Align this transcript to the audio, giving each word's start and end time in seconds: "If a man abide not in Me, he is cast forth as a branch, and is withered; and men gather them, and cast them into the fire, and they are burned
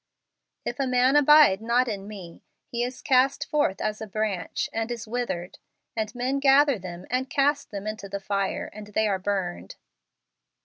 "If 0.65 0.79
a 0.79 0.87
man 0.87 1.15
abide 1.15 1.61
not 1.61 1.87
in 1.87 2.07
Me, 2.07 2.41
he 2.71 2.83
is 2.83 3.03
cast 3.03 3.47
forth 3.47 3.79
as 3.79 4.01
a 4.01 4.07
branch, 4.07 4.67
and 4.73 4.89
is 4.89 5.07
withered; 5.07 5.59
and 5.95 6.15
men 6.15 6.39
gather 6.39 6.79
them, 6.79 7.05
and 7.11 7.29
cast 7.29 7.69
them 7.69 7.85
into 7.85 8.09
the 8.09 8.19
fire, 8.19 8.67
and 8.73 8.87
they 8.87 9.07
are 9.07 9.19
burned 9.19 9.75